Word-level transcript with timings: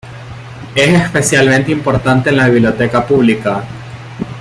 Es 0.73 0.89
especialmente 0.99 1.71
importante 1.71 2.29
en 2.31 2.37
la 2.37 2.49
biblioteca 2.49 3.05
pública. 3.05 3.63